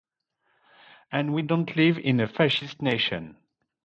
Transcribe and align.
And 1.11 1.31
we 1.31 1.43
don't 1.43 1.75
live 1.75 1.99
in 1.99 2.19
a 2.21 2.27
fascist 2.27 2.81
nation! 2.81 3.37